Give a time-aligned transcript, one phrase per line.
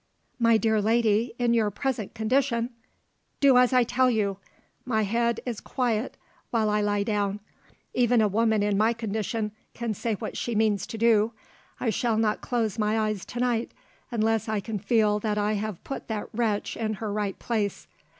[0.39, 2.71] "My dear lady, in your present condition"
[3.39, 4.37] "Do as I tell you!
[4.83, 6.17] My head is quiet
[6.49, 7.39] while I lie down.
[7.93, 11.33] Even a woman in my condition can say what she means to do.
[11.79, 13.73] I shall not close my eyes tonight,
[14.09, 17.85] unless I can feel that I have put that wretch in her right place.